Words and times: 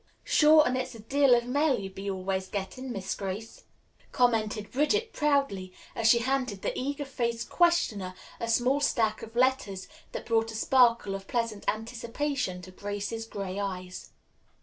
"Sure 0.23 0.63
and 0.65 0.75
it's 0.79 0.95
a 0.95 0.99
deal 0.99 1.35
of 1.35 1.45
mail 1.45 1.77
ye 1.77 1.87
be 1.87 2.09
always 2.09 2.47
gettin', 2.47 2.91
Miss 2.91 3.13
Grace," 3.13 3.65
commented 4.11 4.71
Bridget 4.71 5.13
proudly, 5.13 5.73
as 5.95 6.07
she 6.09 6.17
handed 6.17 6.63
the 6.63 6.75
eager 6.75 7.05
faced 7.05 7.51
questioner 7.51 8.15
a 8.39 8.47
small 8.47 8.79
stack 8.79 9.21
of 9.21 9.35
letters 9.35 9.87
that 10.11 10.25
brought 10.25 10.51
a 10.51 10.55
sparkle 10.55 11.13
of 11.13 11.27
pleasant 11.27 11.63
anticipation 11.67 12.63
to 12.63 12.71
Grace's 12.71 13.27
gray 13.27 13.59
eyes. 13.59 14.09